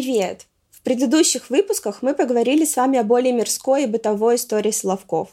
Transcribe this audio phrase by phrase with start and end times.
[0.00, 0.46] Привет!
[0.70, 5.28] В предыдущих выпусках мы поговорили с вами о более мирской и бытовой истории Соловков.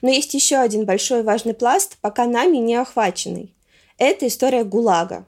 [0.00, 3.54] Но есть еще один большой важный пласт, пока нами не охваченный.
[3.98, 5.26] Это история ГУЛАГа.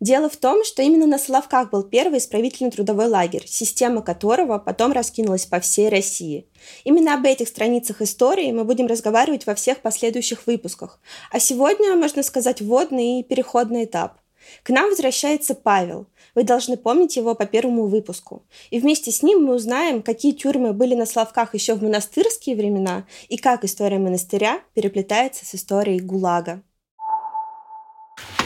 [0.00, 4.90] Дело в том, что именно на Соловках был первый исправительный трудовой лагерь, система которого потом
[4.90, 6.48] раскинулась по всей России.
[6.82, 10.98] Именно об этих страницах истории мы будем разговаривать во всех последующих выпусках.
[11.30, 14.18] А сегодня, можно сказать, вводный и переходный этап.
[14.62, 18.42] К нам возвращается Павел, вы должны помнить его по первому выпуску.
[18.70, 23.04] И вместе с ним мы узнаем, какие тюрьмы были на Славках еще в монастырские времена
[23.28, 26.62] и как история монастыря переплетается с историей ГУЛАГа.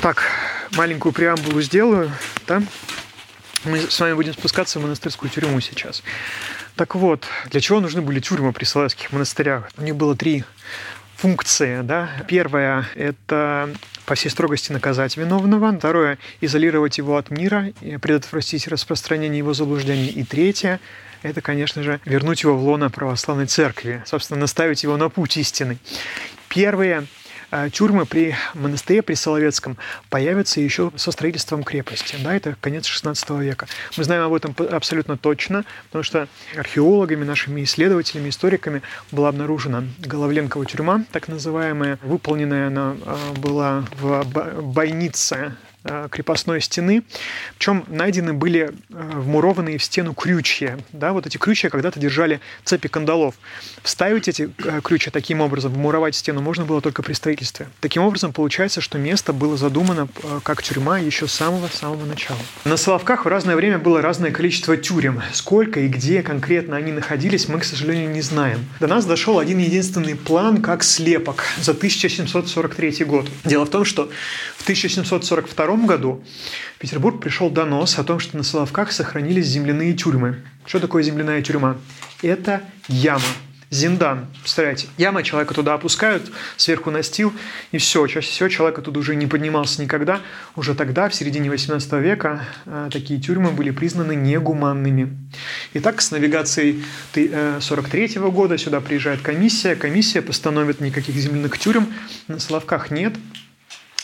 [0.02, 0.22] Так,
[0.76, 2.10] маленькую преамбулу сделаю.
[2.46, 2.62] Да?
[3.64, 6.02] Мы с вами будем спускаться в монастырскую тюрьму сейчас.
[6.76, 9.68] Так вот, для чего нужны были тюрьмы при славянских монастырях?
[9.76, 10.44] У них было три
[11.16, 11.82] функции.
[11.82, 12.08] Да?
[12.26, 13.68] Первая– это
[14.10, 15.70] по всей строгости наказать виновного.
[15.78, 17.72] Второе– изолировать его от мира
[18.02, 20.08] предотвратить распространение его заблуждений.
[20.08, 20.80] И третье–
[21.22, 25.78] это, конечно же, вернуть его в лоно православной церкви, собственно, наставить его на путь истины.
[26.48, 27.06] Первые
[27.72, 29.76] тюрьмы при монастыре, при Соловецком,
[30.08, 32.16] появятся еще со строительством крепости.
[32.22, 33.66] Да, это конец XVI века.
[33.96, 40.66] Мы знаем об этом абсолютно точно, потому что археологами, нашими исследователями, историками была обнаружена Головленкова
[40.66, 41.98] тюрьма, так называемая.
[42.02, 44.24] Выполненная она э, была в
[44.62, 45.69] бойнице Э,
[46.10, 47.02] крепостной стены.
[47.56, 50.78] Причем найдены были э, вмурованные в стену крючья.
[50.92, 53.34] Да, вот эти крючья когда-то держали цепи кандалов.
[53.82, 57.68] Вставить эти э, крючья таким образом, вмуровать стену можно было только при строительстве.
[57.80, 60.08] Таким образом, получается, что место было задумано
[60.42, 62.38] как тюрьма еще с самого-самого начала.
[62.64, 65.22] На Соловках в разное время было разное количество тюрем.
[65.32, 68.66] Сколько и где конкретно они находились, мы, к сожалению, не знаем.
[68.80, 73.28] До нас дошел один единственный план как слепок за 1743 год.
[73.44, 74.10] Дело в том, что
[74.56, 76.24] в 1742 1942 году
[76.76, 80.42] в Петербург пришел донос о том, что на Соловках сохранились земляные тюрьмы.
[80.66, 81.76] Что такое земляная тюрьма?
[82.22, 83.22] Это яма.
[83.72, 84.26] Зиндан.
[84.40, 87.32] Представляете, яма, человека туда опускают, сверху настил,
[87.70, 88.04] и все.
[88.08, 90.22] Чаще всего человек оттуда уже не поднимался никогда.
[90.56, 95.16] Уже тогда, в середине 18 века, э, такие тюрьмы были признаны негуманными.
[95.74, 99.76] Итак, с навигацией 43 -го года сюда приезжает комиссия.
[99.76, 101.94] Комиссия постановит никаких земляных тюрем.
[102.26, 103.14] На Соловках нет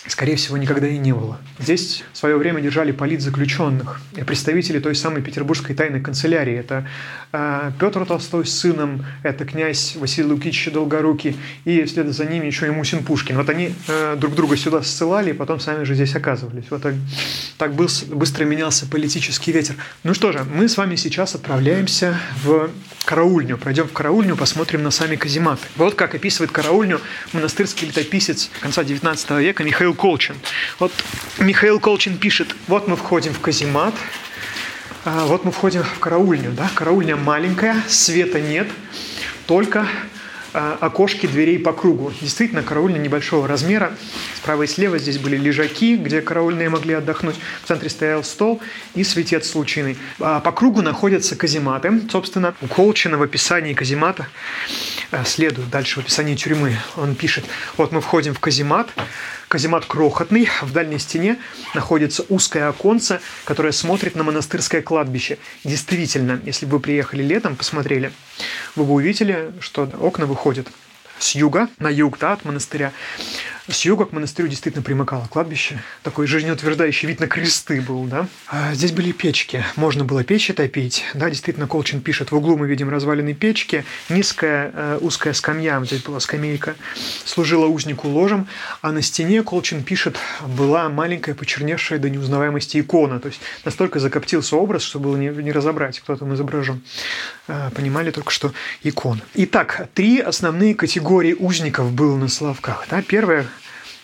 [0.09, 1.39] скорее всего, никогда и не было.
[1.59, 6.55] Здесь в свое время держали политзаключенных, представители той самой петербургской тайной канцелярии.
[6.55, 6.87] Это
[7.33, 12.66] э, Петр Толстой с сыном, это князь Василий Лукич Долгорукий, и вслед за ними еще
[12.66, 13.37] и Мусин Пушкин.
[13.37, 16.65] Вот они э, друг друга сюда ссылали, и потом сами же здесь оказывались.
[16.71, 16.95] Вот так,
[17.59, 19.77] так был, быстро менялся политический ветер.
[20.05, 22.71] Ну что же, мы с вами сейчас отправляемся в
[23.05, 23.56] караульню.
[23.56, 25.66] Пройдем в караульню, посмотрим на сами казематы.
[25.77, 27.00] Вот как описывает караульню
[27.33, 30.37] монастырский летописец конца XIX века Михаил Колчин.
[30.79, 30.93] Вот
[31.39, 33.95] Михаил Колчин пишет, вот мы входим в каземат,
[35.05, 36.53] а, вот мы входим в караульню.
[36.53, 36.71] Да?
[36.75, 38.69] Караульня маленькая, света нет,
[39.47, 39.87] только
[40.56, 42.12] окошки дверей по кругу.
[42.21, 43.94] Действительно, караульня небольшого размера.
[44.37, 47.37] Справа и слева здесь были лежаки, где караульные могли отдохнуть.
[47.62, 48.61] В центре стоял стол
[48.95, 49.97] и светец с лучиной.
[50.21, 52.00] А, по кругу находятся казематы.
[52.11, 54.27] Собственно, у Колчина в описании каземата
[55.12, 56.77] Э, следует дальше в описании тюрьмы.
[56.97, 57.45] Он пишет,
[57.77, 58.89] вот мы входим в каземат,
[59.49, 61.39] каземат крохотный, в дальней стене
[61.75, 65.39] находится узкое оконце, которое смотрит на монастырское кладбище.
[65.65, 68.12] Действительно, если бы вы приехали летом, посмотрели,
[68.75, 70.46] вы бы увидели, что окна выходят
[71.19, 72.93] с юга, на юг да, от монастыря.
[73.69, 75.82] С юга к монастырю действительно примыкало кладбище.
[76.04, 78.28] Такой жизнеутверждающий вид на кресты был, да.
[78.47, 79.65] А здесь были печки.
[79.75, 81.04] Можно было печи топить.
[81.15, 83.84] Да, действительно, Колчин пишет, в углу мы видим развалины печки.
[84.09, 86.77] Низкая э, узкая скамья, здесь была скамейка,
[87.25, 88.47] служила узнику ложем.
[88.82, 90.16] А на стене, Колчин пишет,
[90.47, 93.18] была маленькая почерневшая до неузнаваемости икона.
[93.18, 96.83] То есть настолько закоптился образ, что было не, не разобрать, кто там изображен.
[97.48, 98.53] Э, понимали только, что
[98.84, 99.22] икона.
[99.34, 102.86] Итак, три основные категории узников было на Славках.
[102.89, 103.03] Да?
[103.03, 103.55] Первая Э,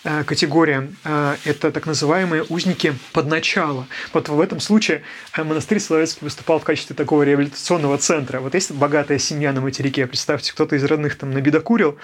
[0.03, 3.87] категория э,– это так называемые узники под начало.
[4.13, 5.03] Вот в этом случае
[5.37, 8.41] э, монастырь Соловецкий выступал в качестве такого реабилитационного центра.
[8.41, 11.99] Вот есть богатая семья на материке, представьте, кто-то из родных там набедокурил,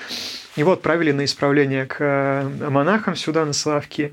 [0.54, 4.12] его отправили на исправление к монахам сюда, на Славки.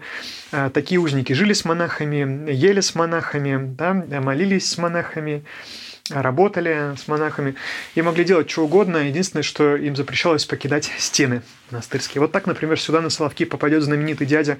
[0.73, 5.43] Такие узники жили с монахами, ели с монахами, да, молились с монахами,
[6.09, 7.55] работали с монахами
[7.95, 8.97] и могли делать что угодно.
[8.97, 11.41] Единственное, что им запрещалось покидать стены
[11.71, 12.21] монастырские.
[12.21, 14.59] Вот так, например, сюда на Соловки попадет знаменитый дядя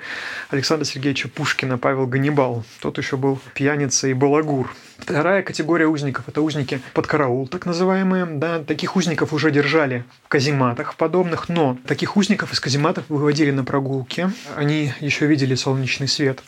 [0.50, 2.64] Александра Сергеевича Пушкина Павел Ганнибал.
[2.80, 4.74] Тот еще был пьяница и балагур.
[4.98, 8.26] Вторая категория узников– это узники под караул, так называемые.
[8.26, 13.64] Да, таких узников уже держали в казематах подобных, но таких узников из казематов выводили на
[13.64, 14.32] прогулки.
[14.56, 16.42] Они еще видели солнечный свет.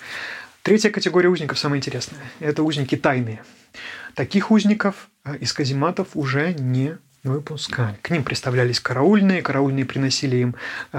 [0.68, 2.20] Третья категория узников самая интересная.
[2.42, 3.42] Это узники тайные.
[4.16, 5.08] Таких узников
[5.40, 7.98] из казематов уже не выпускали.
[8.02, 10.56] К ним представлялись караульные, караульные приносили им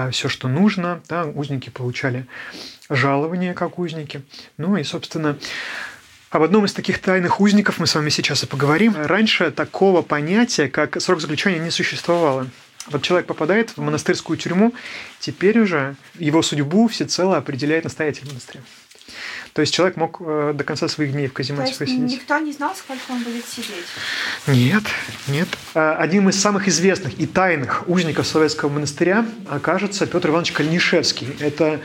[0.09, 2.25] все, что нужно, да, узники получали
[2.89, 4.23] жалования как узники.
[4.57, 5.37] Ну и, собственно,
[6.31, 8.95] об одном из таких тайных узников мы с вами сейчас и поговорим.
[8.97, 12.47] Раньше такого понятия, как срок заключения, не существовало.
[12.87, 14.73] Вот человек попадает в монастырскую тюрьму,
[15.19, 18.61] теперь уже его судьбу всецело определяет настоятель монастыря.
[19.53, 22.51] То есть человек мог э, до конца своих дней в каземате То есть никто не
[22.51, 23.85] знал, сколько он будет сидеть?
[24.47, 24.83] Нет,
[25.27, 25.47] нет.
[25.73, 31.27] Э, одним из самых известных и тайных узников советского монастыря окажется Петр Иванович Кальнишевский.
[31.39, 31.79] Это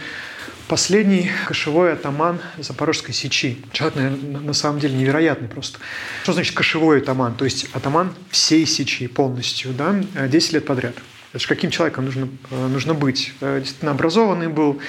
[0.66, 3.58] Последний кошевой атаман Запорожской сечи.
[3.72, 5.78] Человек, наверное, на самом деле невероятный просто.
[6.22, 7.34] Что значит кошевой атаман?
[7.34, 9.94] То есть атаман всей сечи полностью, да,
[10.26, 10.94] 10 лет подряд.
[11.32, 13.34] Это же каким человеком нужно, э, нужно быть?
[13.42, 14.80] Действительно образованный был,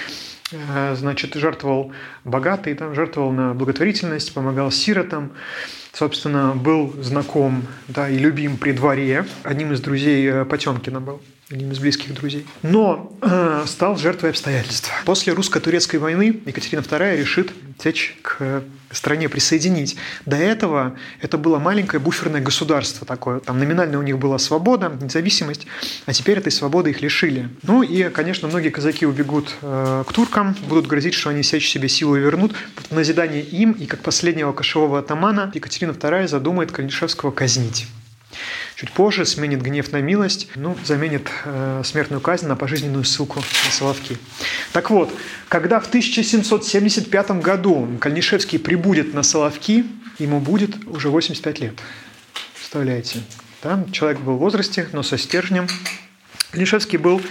[0.51, 1.91] значит, жертвовал
[2.23, 5.31] богатый, там, жертвовал на благотворительность, помогал сиротам,
[5.91, 9.25] собственно, был знаком да, и любим при дворе.
[9.43, 12.45] Одним из друзей Потемкина был одним из близких друзей.
[12.63, 14.89] Но э, стал жертвой обстоятельств.
[15.05, 19.95] После русско-турецкой войны Екатерина II решит течь к стране присоединить.
[20.25, 23.39] До этого это было маленькое буферное государство такое.
[23.39, 25.67] Там номинально у них была свобода, независимость,
[26.05, 27.49] а теперь этой свободы их лишили.
[27.63, 31.89] Ну и, конечно, многие казаки убегут э, к туркам, будут грозить, что они сечь себе
[31.89, 32.53] силу вернут.
[32.89, 37.87] В назидание им и как последнего кошевого атамана Екатерина II задумает Калинишевского казнить.
[38.75, 43.71] Чуть позже сменит гнев на милость, ну, заменит э, смертную казнь на пожизненную ссылку на
[43.71, 44.17] Соловки.
[44.73, 45.13] Так вот,
[45.47, 49.85] когда в 1775 году Кальнишевский прибудет на Соловки,
[50.19, 51.73] ему будет уже 85 лет.
[52.53, 53.21] Представляете?
[53.63, 53.85] Да?
[53.93, 55.67] Человек был в возрасте, но со стержнем.
[56.51, 57.21] Кальнишевский был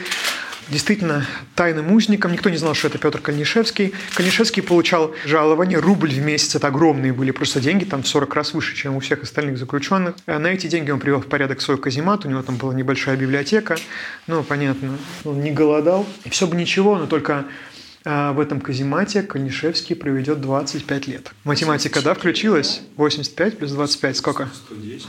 [0.68, 2.32] действительно тайным узником.
[2.32, 3.92] Никто не знал, что это Петр Кальнишевский.
[4.14, 6.54] Кальнишевский получал жалование, рубль в месяц.
[6.54, 10.14] Это огромные были просто деньги, там в 40 раз выше, чем у всех остальных заключенных.
[10.26, 12.24] А на эти деньги он привел в порядок свой каземат.
[12.24, 13.76] У него там была небольшая библиотека.
[14.26, 16.06] Ну, понятно, он не голодал.
[16.24, 17.46] И все бы ничего, но только
[18.04, 21.32] а, в этом каземате Кальнишевский проведет 25 лет.
[21.44, 22.82] Математика, да, включилась?
[22.96, 24.48] 85 плюс 25, сколько?
[24.66, 25.06] 110.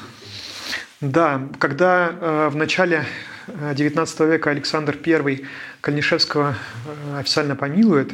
[1.02, 3.06] Да, когда э, в начале
[3.48, 5.42] XIX века Александр I
[5.82, 6.56] Кальнишевского
[6.86, 8.12] э, официально помилует,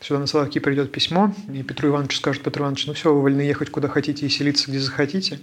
[0.00, 3.40] сюда на Соловки придет письмо, и Петру Ивановичу скажет, Петр Иванович, ну все, вы вольны
[3.40, 5.40] ехать куда хотите и селиться где захотите.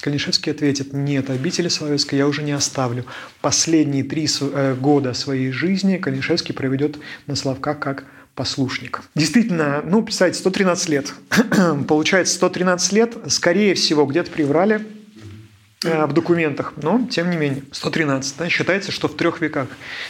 [0.00, 3.04] Кальнишевский ответит, нет, обители Соловецкой я уже не оставлю.
[3.40, 8.04] Последние три э, года своей жизни Кальнишевский проведет на Соловках как
[8.34, 9.00] послушник.
[9.16, 11.14] Действительно, ну, представьте, 113 лет.
[11.88, 14.86] Получается, 113 лет, скорее всего, где-то приврали,
[15.82, 17.62] в документах, но тем не менее.
[17.72, 18.36] 113.
[18.36, 19.68] Да, считается, что в трех веках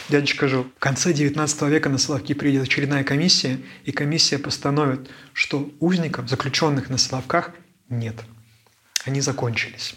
[0.09, 0.63] дядечка жил.
[0.63, 6.89] В конце 19 века на Соловки приедет очередная комиссия, и комиссия постановит, что узников, заключенных
[6.89, 7.51] на Соловках,
[7.87, 8.15] нет.
[9.05, 9.95] Они закончились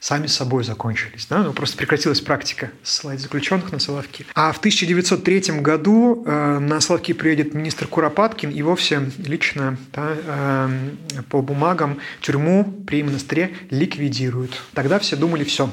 [0.00, 1.26] сами собой закончились.
[1.28, 1.42] Да?
[1.42, 4.26] Ну, просто прекратилась практика ссылать заключенных на Соловки.
[4.34, 11.22] А в 1903 году э, на Соловки приедет министр Куропаткин и вовсе лично да, э,
[11.28, 14.60] по бумагам тюрьму при монастыре ликвидируют.
[14.74, 15.70] Тогда все думали, все,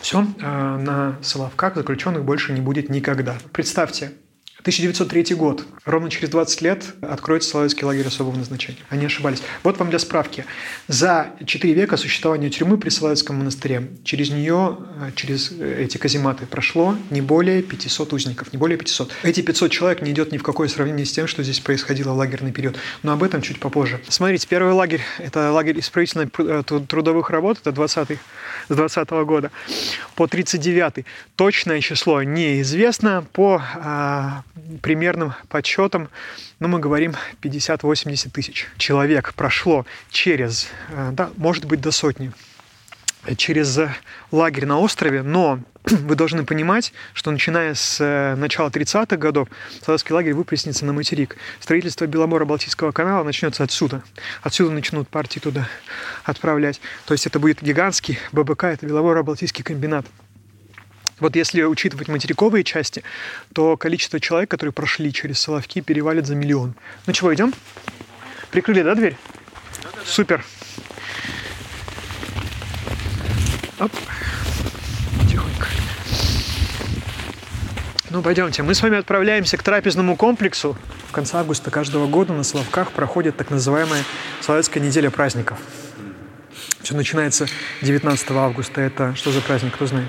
[0.00, 3.36] все, э, на Соловках заключенных больше не будет никогда.
[3.52, 4.12] Представьте,
[4.62, 5.66] 1903 год.
[5.84, 8.78] Ровно через 20 лет откроется Соловецкий лагерь особого назначения.
[8.88, 9.42] Они ошибались.
[9.64, 10.44] Вот вам для справки.
[10.88, 16.96] За 4 века существования тюрьмы при Соловецком монастыре через нее, э, через эти казематы прошло
[17.10, 18.52] не более 500 узников.
[18.52, 19.12] Не более 500.
[19.24, 22.16] Эти 500 человек не идет ни в какое сравнение с тем, что здесь происходило в
[22.16, 22.76] лагерный период.
[23.02, 24.00] Но об этом чуть попозже.
[24.08, 26.62] Смотрите, первый лагерь– это лагерь исправительных э,
[27.28, 27.58] работ.
[27.60, 28.18] Это 20
[28.68, 29.50] с 20 года
[30.14, 31.04] по 39
[31.36, 34.42] точное число неизвестно по а,
[34.80, 36.08] примерным подсчетам,
[36.60, 42.32] ну, мы говорим 50-80 тысяч человек прошло через, э, да, может быть, до сотни,
[43.36, 43.78] через
[44.30, 49.48] лагерь на острове, но вы должны понимать, что начиная с э, начала 30-х годов
[49.84, 51.36] советский лагерь выплеснется на материк.
[51.60, 54.02] Строительство Беломора-Балтийского канала начнется отсюда.
[54.42, 55.68] Отсюда начнут партии туда
[56.24, 56.80] отправлять.
[57.06, 60.06] То есть это будет гигантский ББК, это Беломора-Балтийский комбинат.
[61.22, 63.04] Вот если учитывать материковые части,
[63.54, 66.74] то количество человек, которые прошли через Соловки, перевалит за миллион.
[67.06, 67.54] Ну чего, идем?
[68.50, 69.16] Прикрыли, да, дверь?
[69.84, 70.04] Да-да-да.
[70.04, 70.44] Супер.
[73.78, 73.92] Оп.
[75.30, 75.68] Тихонько.
[78.10, 78.64] Ну, пойдемте.
[78.64, 80.76] Мы с вами отправляемся к трапезному комплексу.
[81.08, 84.02] В конце августа каждого года на Соловках проходит так называемая
[84.40, 85.60] Соловецкая неделя праздников.
[86.80, 87.46] Все начинается
[87.80, 88.80] 19 августа.
[88.80, 90.08] Это что за праздник, кто знает?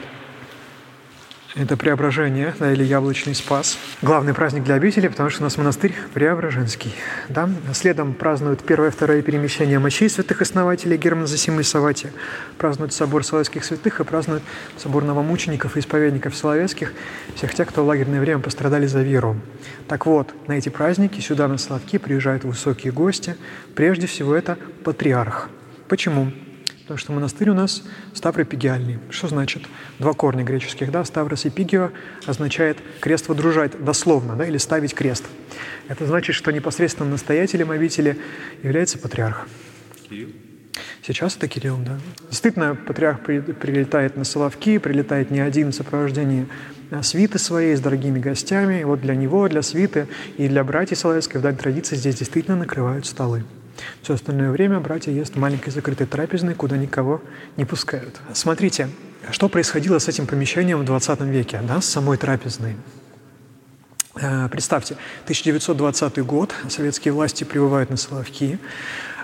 [1.55, 3.77] Это Преображение, да, или Яблочный Спас.
[4.01, 6.95] Главный праздник для обители, потому что у нас монастырь Преображенский.
[7.29, 7.47] Да?
[7.73, 12.11] Следом празднуют первое и второе перемещение мощей святых основателей Германа Зосимы и Саватия.
[12.57, 14.41] Празднуют собор Соловецких святых и празднуют
[14.77, 16.91] собор новомучеников и исповедников Соловецких,
[17.35, 19.39] всех тех, кто в лагерное время пострадали за веру.
[19.87, 23.35] Так вот, на эти праздники сюда на Соловки приезжают высокие гости.
[23.75, 25.49] Прежде всего, это патриарх.
[25.87, 26.31] Почему?
[26.83, 27.81] Потому что монастырь у нас
[28.13, 28.99] ставропигиальный.
[29.09, 29.63] Что значит?
[29.99, 31.05] Два корня греческих, да?
[31.05, 31.91] Ставрос эпигио
[32.25, 35.23] означает крест водружать, дословно, да, или ставить крест.
[35.87, 38.17] Это значит, что непосредственным настоятелем обители
[38.63, 39.47] является патриарх.
[40.09, 40.29] Кирилл?
[41.01, 41.99] Сейчас это Кирилл, да.
[42.29, 46.47] Действительно, патриарх при, прилетает на Соловки, прилетает не один в сопровождении
[46.91, 48.81] а, свиты своей с дорогими гостями.
[48.81, 52.57] И вот для него, для свиты и для братьев Соловецкой в дань традиции здесь действительно
[52.57, 53.43] накрывают столы.
[54.01, 57.21] Все остальное время братья ест в маленькой закрытой трапезной, куда никого
[57.57, 58.19] не пускают.
[58.33, 58.89] Смотрите,
[59.31, 62.75] что происходило с этим помещением в 20 веке, да, с самой трапезной.
[64.15, 68.59] Э, представьте, 1920 год, советские власти прибывают на Соловки,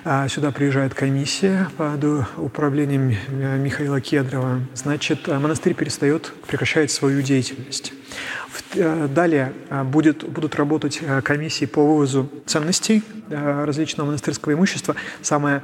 [0.04, 2.04] а сюда приезжает комиссия под
[2.38, 3.16] управлением
[3.62, 4.62] Михаила Кедрова.
[4.74, 7.94] Значит, монастырь перестает, прекращает свою деятельность.
[8.76, 14.96] Э, далее э, будет, будут работать э, комиссии по вывозу ценностей различного монастырского имущества.
[15.22, 15.62] Самая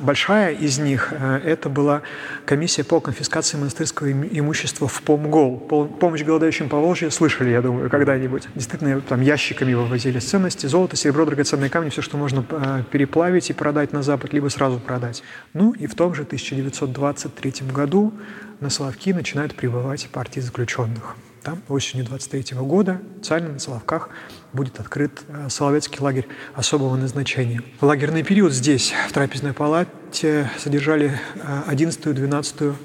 [0.00, 1.12] большая из них–
[1.44, 2.00] это была
[2.46, 5.58] комиссия по конфискации монастырского имущества в Помгол.
[5.58, 8.48] Помощь голодающим по Волжье слышали, я думаю, когда-нибудь.
[8.54, 12.42] Действительно, там ящиками вывозили ценности, золото, серебро, драгоценные камни, все, что можно
[12.90, 15.22] переплавить и продать на Запад, либо сразу продать.
[15.52, 18.14] Ну и в том же 1923 году
[18.60, 21.14] на Соловки начинают прибывать партии заключенных.
[21.42, 24.10] Там осенью 23 года специально на Соловках
[24.52, 27.62] будет открыт э, Соловецкий лагерь особого назначения.
[27.80, 31.18] Лагерный период здесь, в трапезной палате, содержали
[31.66, 32.76] 11-ю, э, 12-ю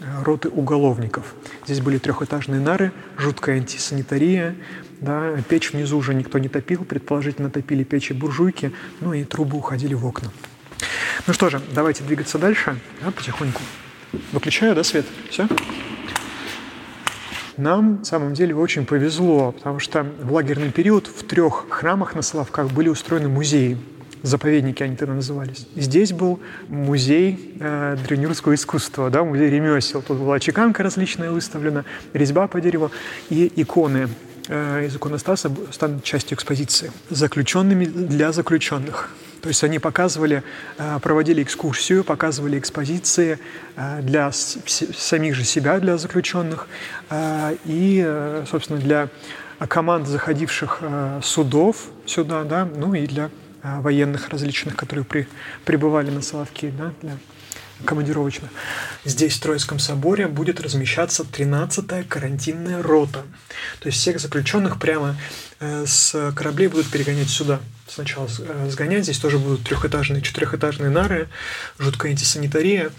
[0.00, 1.34] э, роты уголовников.
[1.64, 4.54] Здесь были трехэтажные нары, жуткая антисанитария,
[5.00, 9.94] да, печь внизу уже никто не топил, предположительно топили печи буржуйки, ну и трубы уходили
[9.94, 10.30] в окна.
[11.26, 13.62] Ну что же, давайте двигаться дальше, да, потихоньку.
[14.32, 15.06] Выключаю, да, свет?
[15.30, 15.48] Все?
[17.56, 22.22] Нам, на самом деле, очень повезло, потому что в лагерный период в трех храмах на
[22.22, 23.78] Соловках были устроены музеи.
[24.22, 25.66] Заповедники они тогда назывались.
[25.76, 30.00] Здесь был музей э, древнерусского искусства, да, музей ремесел.
[30.00, 31.84] Тут была чеканка различная выставлена,
[32.14, 32.90] резьба по дереву
[33.28, 34.08] и иконы
[34.48, 36.90] э, из иконостаса станут частью экспозиции.
[37.10, 39.10] Заключенными для заключенных.
[39.44, 40.42] То есть они показывали,
[40.78, 43.38] э, проводили экскурсию, показывали экспозиции
[43.76, 46.66] э, для самих же себя, для заключенных,
[47.10, 49.10] э, и, собственно, для
[49.68, 50.80] команд заходивших
[51.22, 53.28] судов сюда, да, ну и для
[53.62, 55.28] военных различных, которые при,
[55.66, 57.18] прибывали на Соловки, да, для
[57.84, 58.50] командировочных.
[59.04, 63.22] Здесь, в Троицком соборе, будет размещаться 13-я карантинная рота.
[63.80, 65.16] То есть всех заключенных прямо
[65.60, 69.04] с кораблей будут перегонять сюда– сначала э, сгонять.
[69.04, 71.28] Здесь тоже будут трехэтажные, четырехэтажные нары,
[71.78, 72.90] жуткая антисанитария.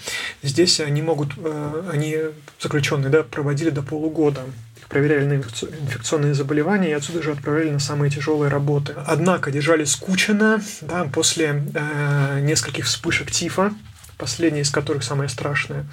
[0.43, 2.17] Здесь они могут, э, они
[2.59, 4.41] заключенные, да, проводили до полугода
[4.87, 8.93] проверяли на инфекционные заболевания и отсюда же отправляли на самые тяжелые работы.
[9.07, 13.73] Однако держали скучно, да, после э, нескольких вспышек тифа,
[14.17, 15.85] последняя из которых самая страшная,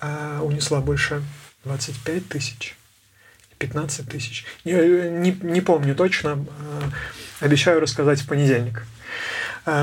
[0.00, 1.22] э, унесла больше
[1.64, 2.76] 25 тысяч,
[3.58, 4.44] 15 тысяч.
[4.64, 6.90] Я не, не помню точно, э,
[7.40, 8.84] Обещаю рассказать в понедельник.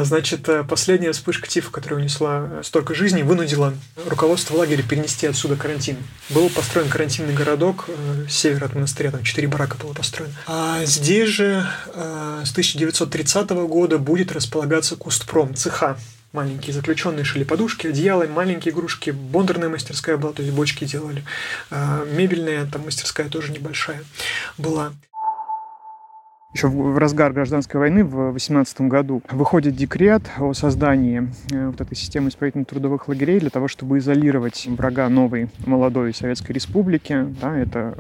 [0.01, 3.73] Значит, э, последняя вспышка ТИФа, которая унесла столько жизней, вынудила
[4.07, 5.97] руководство лагеря перенести отсюда карантин.
[6.31, 10.33] Был построен карантинный городок э, с севера от монастыря, там четыре барака было построено.
[10.47, 15.99] А здесь же э, с 1930 года будет располагаться Кустпром, цеха.
[16.35, 21.23] Маленькие заключенные шили подушки, одеяла, маленькие игрушки, бондарная мастерская была, то есть бочки делали.
[21.71, 24.03] А, мебельная там мастерская тоже небольшая
[24.57, 24.91] была
[26.53, 31.95] еще в разгар гражданской войны в 18 году выходит декрет о создании э, вот этой
[31.95, 37.27] системы исправительных трудовых лагерей для того, чтобы изолировать врага новой молодой Советской Республики.
[37.41, 37.97] Да, это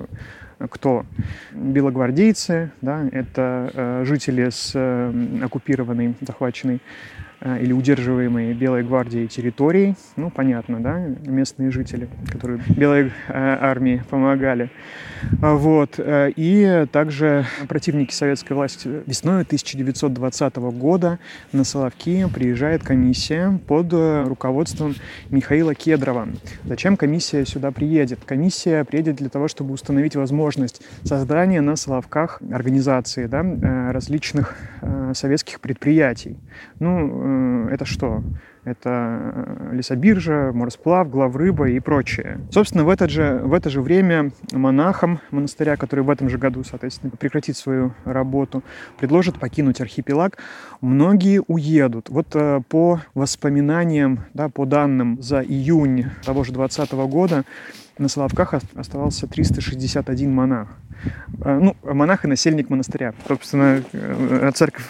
[0.69, 1.05] кто?
[1.51, 9.95] Белогвардейцы, да, это э, жители с э, оккупированной, захваченной Э, или удерживаемые Белой гвардией территории.
[10.15, 14.69] Ну, понятно, да, местные жители, которые Белой э, армии помогали.
[15.41, 15.95] А, вот.
[15.97, 19.01] Э, и также противники советской власти.
[19.05, 21.19] Весной 1920 года
[21.51, 24.95] на Соловки приезжает комиссия под руководством
[25.29, 26.27] Михаила Кедрова.
[26.63, 28.19] Зачем комиссия сюда приедет?
[28.25, 34.55] Комиссия приедет для того, чтобы установить возможность создания на Соловках организации да, различных
[35.13, 36.37] советских предприятий.
[36.79, 37.24] Ну, э,
[37.71, 38.23] это что?
[38.63, 42.39] Это э, лесобиржа, морсплав, главрыба и прочее.
[42.51, 46.63] Собственно, в, этот же, в это же время монахам монастыря, который в этом же году,
[46.63, 48.63] соответственно, прекратит свою работу,
[48.97, 50.39] предложат покинуть архипелаг.
[50.81, 52.09] Многие уедут.
[52.09, 57.43] Вот э, по воспоминаниям, да, по данным за июнь того же 2020 года,
[57.97, 60.69] на Соловках оставался 361 монах.
[61.37, 63.13] Ну, монах и насельник монастыря.
[63.27, 63.83] Собственно,
[64.53, 64.85] церковь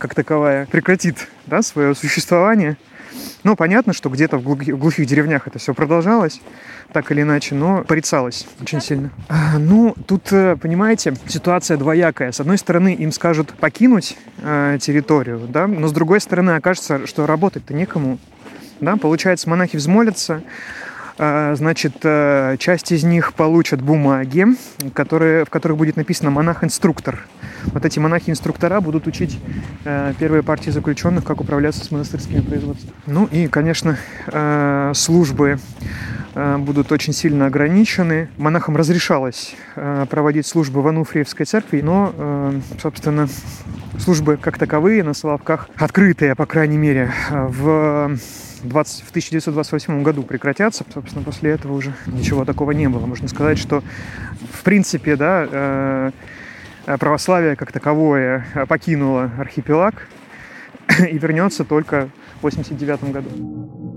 [0.00, 2.76] как таковая прекратит да, свое существование.
[3.42, 6.40] Ну, понятно, что где-то в глухих, деревнях это все продолжалось,
[6.92, 9.10] так или иначе, но порицалось очень сильно.
[9.28, 12.32] А, ну, тут, э, понимаете, ситуация двоякая.
[12.32, 17.26] С одной стороны, им скажут покинуть э, территорию, да, но с другой стороны, окажется, что
[17.26, 18.18] работать-то некому.
[18.80, 20.42] Да, получается, монахи взмолятся,
[21.20, 24.46] значит, э, часть из них получат бумаги,
[24.94, 27.26] которые, в которых будет написано «монах-инструктор».
[27.66, 29.38] Вот эти монахи-инструктора будут учить
[29.84, 32.94] э, первые партии заключенных, как управляться с монастырскими производствами.
[33.04, 33.98] Ну и, конечно,
[34.28, 35.58] э, службы
[36.32, 38.28] будут очень сильно ограничены.
[38.38, 43.28] Монахам разрешалось проводить службы в Ануфриевской церкви, но, собственно,
[43.98, 48.16] службы как таковые на Соловках, открытые, по крайней мере, в
[48.62, 50.84] 20, в 1928 году прекратятся.
[50.92, 53.06] Собственно, после этого уже ничего такого не было.
[53.06, 53.82] Можно сказать, что
[54.52, 56.10] в принципе, да, э,
[56.98, 60.08] православие как таковое покинуло архипелаг
[61.10, 62.08] и вернется только
[62.40, 63.89] в 1989 году.